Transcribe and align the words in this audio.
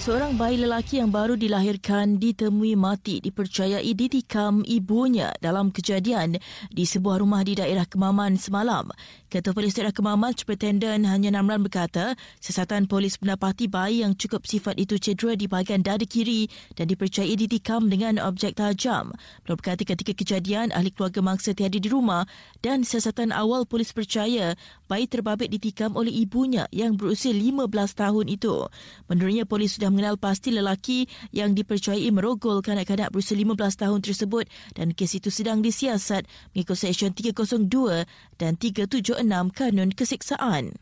Seorang 0.00 0.40
bayi 0.40 0.56
lelaki 0.56 0.96
yang 0.96 1.12
baru 1.12 1.36
dilahirkan 1.36 2.16
ditemui 2.16 2.72
mati 2.72 3.20
dipercayai 3.20 3.92
ditikam 3.92 4.64
ibunya 4.64 5.28
dalam 5.44 5.68
kejadian 5.68 6.40
di 6.72 6.88
sebuah 6.88 7.20
rumah 7.20 7.44
di 7.44 7.60
daerah 7.60 7.84
Kemaman 7.84 8.40
semalam. 8.40 8.88
Ketua 9.30 9.52
Polis 9.52 9.76
Daerah 9.76 9.92
Kemaman, 9.92 10.34
Superintendent 10.34 11.04
Hanya 11.04 11.36
Namran 11.36 11.62
berkata, 11.62 12.18
sesatan 12.40 12.88
polis 12.88 13.20
mendapati 13.20 13.68
bayi 13.70 14.00
yang 14.02 14.16
cukup 14.16 14.42
sifat 14.48 14.80
itu 14.80 14.96
cedera 14.96 15.36
di 15.36 15.46
bahagian 15.46 15.84
dada 15.84 16.02
kiri 16.02 16.48
dan 16.74 16.88
dipercayai 16.88 17.36
ditikam 17.36 17.92
dengan 17.92 18.18
objek 18.24 18.56
tajam. 18.56 19.12
Belum 19.44 19.54
berkata 19.60 19.84
ketika 19.84 20.16
kejadian, 20.16 20.72
ahli 20.72 20.90
keluarga 20.96 21.20
mangsa 21.22 21.52
tiada 21.52 21.76
di 21.76 21.86
rumah 21.86 22.24
dan 22.64 22.88
siasatan 22.88 23.36
awal 23.36 23.68
polis 23.68 23.92
percaya 23.92 24.56
bayi 24.90 25.06
terbabit 25.06 25.52
ditikam 25.52 25.92
oleh 25.92 26.10
ibunya 26.10 26.66
yang 26.72 26.98
berusia 26.98 27.30
15 27.30 27.70
tahun 27.94 28.26
itu. 28.32 28.66
Menurutnya, 29.06 29.46
polis 29.46 29.78
sudah 29.78 29.94
mengenal 30.00 30.16
pasti 30.16 30.48
lelaki 30.48 31.04
yang 31.28 31.52
dipercayai 31.52 32.08
merogol 32.08 32.64
kanak-kanak 32.64 33.12
berusia 33.12 33.36
15 33.36 33.84
tahun 33.84 34.00
tersebut 34.00 34.48
dan 34.72 34.96
kes 34.96 35.20
itu 35.20 35.28
sedang 35.28 35.60
disiasat 35.60 36.24
mengikut 36.56 36.80
Seksyen 36.80 37.12
302 37.12 38.08
dan 38.40 38.56
376 38.56 39.20
Kanun 39.52 39.92
Keseksaan. 39.92 40.80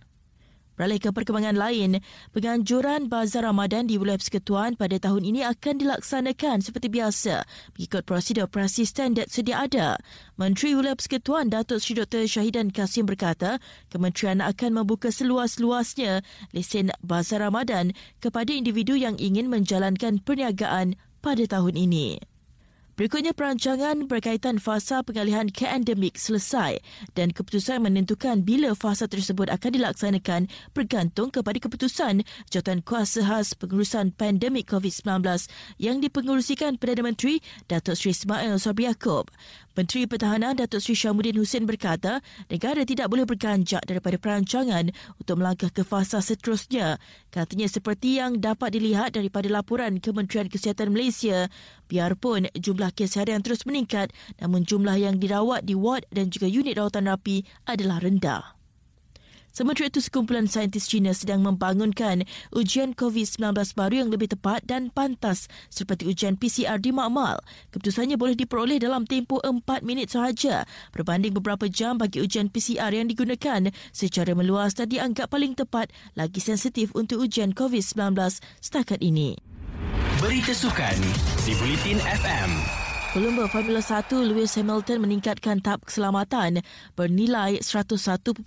Beralih 0.79 1.03
ke 1.03 1.11
perkembangan 1.11 1.59
lain, 1.59 1.99
penganjuran 2.31 3.11
Bazar 3.11 3.43
Ramadan 3.43 3.91
di 3.91 3.99
Wilayah 3.99 4.23
Persekutuan 4.23 4.79
pada 4.79 4.95
tahun 4.95 5.27
ini 5.27 5.43
akan 5.43 5.75
dilaksanakan 5.83 6.63
seperti 6.63 6.87
biasa 6.87 7.43
mengikut 7.75 8.07
prosedur 8.07 8.47
operasi 8.47 8.87
standard 8.87 9.27
sedia 9.27 9.67
ada. 9.67 9.99
Menteri 10.39 10.79
Wilayah 10.79 10.95
Persekutuan 10.95 11.51
Datuk 11.51 11.83
Seri 11.83 11.99
Dr. 11.99 12.31
Syahidan 12.31 12.71
Kasim 12.71 13.11
berkata, 13.11 13.59
kementerian 13.91 14.39
akan 14.39 14.79
membuka 14.79 15.11
seluas-luasnya 15.11 16.23
lesen 16.55 16.95
Bazar 17.03 17.43
Ramadan 17.43 17.91
kepada 18.23 18.55
individu 18.55 18.95
yang 18.95 19.19
ingin 19.19 19.51
menjalankan 19.51 20.23
perniagaan 20.23 20.95
pada 21.19 21.43
tahun 21.43 21.75
ini. 21.75 22.23
Berikutnya 22.99 23.31
perancangan 23.31 24.11
berkaitan 24.11 24.59
fasa 24.59 25.07
pengalihan 25.07 25.47
ke 25.47 25.63
endemik 25.71 26.19
selesai 26.19 26.83
dan 27.15 27.31
keputusan 27.31 27.79
menentukan 27.79 28.43
bila 28.43 28.75
fasa 28.75 29.07
tersebut 29.07 29.47
akan 29.55 29.71
dilaksanakan 29.79 30.51
bergantung 30.75 31.31
kepada 31.31 31.63
keputusan 31.63 32.27
Jawatan 32.51 32.83
Kuasa 32.83 33.23
Khas 33.23 33.55
Pengurusan 33.55 34.11
Pandemik 34.19 34.67
COVID-19 34.75 35.15
yang 35.79 36.03
dipengurusikan 36.03 36.75
Perdana 36.75 37.15
Menteri 37.15 37.39
Datuk 37.71 37.95
Seri 37.95 38.19
Ismail 38.19 38.59
Sabri 38.59 38.91
Yaakob. 38.91 39.31
Menteri 39.79 40.11
Pertahanan 40.11 40.59
Datuk 40.59 40.83
Seri 40.83 40.99
Syamuddin 40.99 41.39
Hussein 41.39 41.63
berkata, 41.63 42.19
negara 42.51 42.83
tidak 42.83 43.15
boleh 43.15 43.31
berganjak 43.31 43.87
daripada 43.87 44.19
perancangan 44.19 44.91
untuk 45.23 45.39
melangkah 45.39 45.71
ke 45.71 45.87
fasa 45.87 46.19
seterusnya. 46.19 46.99
Katanya 47.31 47.71
seperti 47.71 48.19
yang 48.19 48.43
dapat 48.43 48.75
dilihat 48.75 49.15
daripada 49.15 49.47
laporan 49.47 50.03
Kementerian 50.03 50.51
Kesihatan 50.51 50.91
Malaysia, 50.91 51.47
biarpun 51.87 52.51
jumlah 52.59 52.88
kes 52.93 53.17
harian 53.17 53.45
terus 53.45 53.65
meningkat, 53.65 54.13
namun 54.39 54.65
jumlah 54.65 54.97
yang 54.99 55.17
dirawat 55.19 55.65
di 55.65 55.75
ward 55.75 56.07
dan 56.13 56.29
juga 56.33 56.49
unit 56.49 56.77
rawatan 56.77 57.09
rapi 57.09 57.45
adalah 57.65 58.01
rendah. 58.01 58.59
Sementara 59.59 59.91
itu, 59.91 59.99
sekumpulan 59.99 60.47
saintis 60.47 60.87
China 60.87 61.11
sedang 61.11 61.43
membangunkan 61.43 62.23
ujian 62.55 62.95
COVID-19 62.95 63.59
baru 63.75 64.07
yang 64.07 64.11
lebih 64.15 64.31
tepat 64.31 64.63
dan 64.63 64.95
pantas 64.95 65.51
seperti 65.67 66.07
ujian 66.07 66.39
PCR 66.39 66.79
di 66.79 66.95
makmal. 66.95 67.43
Keputusannya 67.75 68.15
boleh 68.15 68.39
diperoleh 68.39 68.79
dalam 68.79 69.03
tempoh 69.03 69.43
4 69.43 69.83
minit 69.83 70.15
sahaja 70.15 70.63
berbanding 70.95 71.35
beberapa 71.35 71.67
jam 71.67 71.99
bagi 71.99 72.23
ujian 72.23 72.55
PCR 72.55 72.95
yang 72.95 73.11
digunakan 73.11 73.75
secara 73.91 74.31
meluas 74.39 74.79
dan 74.79 74.95
dianggap 74.95 75.27
paling 75.27 75.59
tepat 75.59 75.91
lagi 76.15 76.39
sensitif 76.39 76.95
untuk 76.95 77.27
ujian 77.27 77.51
COVID-19 77.51 78.15
setakat 78.63 79.03
ini. 79.03 79.48
Berita 80.19 80.51
sukan 80.51 80.99
di 81.47 81.55
Bulletin 81.63 82.03
FM. 82.03 82.88
Pelumba 83.19 83.51
Formula 83.51 83.83
1 83.83 84.31
Lewis 84.31 84.55
Hamilton 84.55 85.03
meningkatkan 85.03 85.59
tahap 85.59 85.83
keselamatan 85.83 86.63
bernilai 86.95 87.59
101.9 87.59 88.47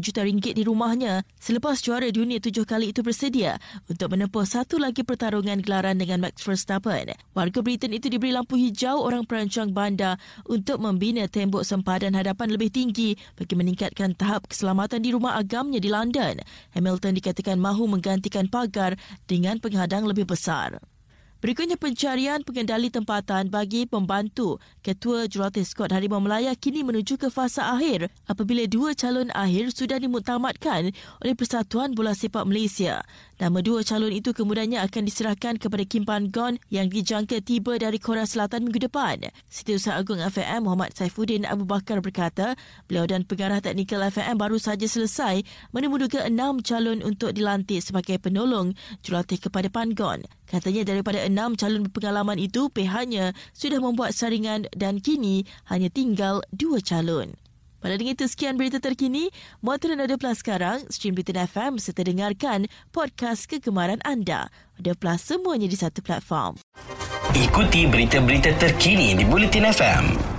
juta 0.00 0.20
ringgit 0.24 0.56
di 0.56 0.64
rumahnya 0.64 1.20
selepas 1.36 1.84
juara 1.84 2.08
dunia 2.08 2.40
tujuh 2.40 2.64
kali 2.64 2.96
itu 2.96 3.04
bersedia 3.04 3.60
untuk 3.92 4.16
menempuh 4.16 4.48
satu 4.48 4.80
lagi 4.80 5.04
pertarungan 5.04 5.60
gelaran 5.60 6.00
dengan 6.00 6.24
Max 6.24 6.40
Verstappen. 6.40 7.12
Warga 7.36 7.60
Britain 7.60 7.92
itu 7.92 8.08
diberi 8.08 8.32
lampu 8.32 8.56
hijau 8.56 9.04
orang 9.04 9.28
perancang 9.28 9.68
bandar 9.68 10.16
untuk 10.48 10.80
membina 10.80 11.28
tembok 11.28 11.68
sempadan 11.68 12.16
hadapan 12.16 12.56
lebih 12.56 12.72
tinggi 12.72 13.20
bagi 13.36 13.52
meningkatkan 13.52 14.16
tahap 14.16 14.48
keselamatan 14.48 15.04
di 15.04 15.12
rumah 15.12 15.36
agamnya 15.36 15.76
di 15.76 15.92
London. 15.92 16.40
Hamilton 16.72 17.20
dikatakan 17.20 17.60
mahu 17.60 17.84
menggantikan 17.84 18.48
pagar 18.48 18.96
dengan 19.28 19.60
penghadang 19.60 20.08
lebih 20.08 20.24
besar. 20.24 20.80
Berikutnya 21.40 21.80
pencarian 21.80 22.44
pengendali 22.44 22.92
tempatan 22.92 23.48
bagi 23.48 23.88
pembantu 23.88 24.60
Ketua 24.84 25.24
Jurulatih 25.24 25.64
Skot 25.64 25.88
Harimau 25.88 26.20
Melaya 26.20 26.52
kini 26.52 26.84
menuju 26.84 27.16
ke 27.16 27.32
fasa 27.32 27.72
akhir 27.72 28.12
apabila 28.28 28.68
dua 28.68 28.92
calon 28.92 29.32
akhir 29.32 29.72
sudah 29.72 29.96
dimuktamadkan 29.96 30.92
oleh 30.92 31.32
Persatuan 31.32 31.96
Bola 31.96 32.12
Sepak 32.12 32.44
Malaysia. 32.44 33.00
Nama 33.40 33.56
dua 33.64 33.80
calon 33.80 34.12
itu 34.12 34.36
kemudiannya 34.36 34.84
akan 34.84 35.02
diserahkan 35.08 35.56
kepada 35.56 35.80
Kim 35.88 36.04
Pan 36.04 36.28
Gon 36.28 36.60
yang 36.68 36.92
dijangka 36.92 37.40
tiba 37.40 37.80
dari 37.80 37.96
Korea 37.96 38.28
Selatan 38.28 38.68
minggu 38.68 38.92
depan. 38.92 39.32
Setiausaha 39.48 39.96
Agung 39.96 40.20
FAM 40.20 40.68
Muhammad 40.68 40.92
Saifuddin 40.92 41.48
Abu 41.48 41.64
Bakar 41.64 42.04
berkata, 42.04 42.52
beliau 42.84 43.08
dan 43.08 43.24
pengarah 43.24 43.64
teknikal 43.64 44.04
FAM 44.12 44.36
baru 44.36 44.60
saja 44.60 44.84
selesai 44.84 45.40
menemuduga 45.72 46.20
enam 46.28 46.60
calon 46.60 47.00
untuk 47.00 47.32
dilantik 47.32 47.80
sebagai 47.80 48.20
penolong 48.20 48.76
jurulatih 49.00 49.40
kepada 49.40 49.72
Pan 49.72 49.96
Gon. 49.96 50.20
Katanya 50.50 50.82
daripada 50.82 51.22
enam 51.22 51.54
calon 51.54 51.86
berpengalaman 51.86 52.34
itu, 52.42 52.66
pihaknya 52.74 53.30
sudah 53.54 53.78
membuat 53.78 54.18
saringan 54.18 54.66
dan 54.74 54.98
kini 54.98 55.46
hanya 55.70 55.86
tinggal 55.86 56.42
dua 56.50 56.82
calon. 56.82 57.38
Pada 57.80 57.96
dengan 57.96 58.12
itu, 58.12 58.28
sekian 58.28 58.60
berita 58.60 58.76
terkini. 58.76 59.32
Muatan 59.64 59.96
Nada 59.96 60.20
Plus 60.20 60.44
sekarang, 60.44 60.84
stream 60.92 61.16
Berita 61.16 61.32
FM 61.32 61.80
serta 61.80 62.04
dengarkan 62.04 62.68
podcast 62.92 63.48
kegemaran 63.48 64.02
anda. 64.04 64.52
Nada 64.76 64.92
Plus 64.98 65.22
semuanya 65.24 65.64
di 65.64 65.78
satu 65.78 66.04
platform. 66.04 66.60
Ikuti 67.32 67.88
berita-berita 67.88 68.52
terkini 68.60 69.16
di 69.16 69.24
Bulletin 69.24 69.64
FM. 69.70 70.29